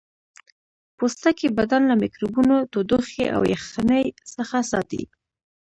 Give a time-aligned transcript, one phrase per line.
[0.97, 5.03] پوستکی بدن له میکروبونو تودوخې او یخنۍ څخه ساتي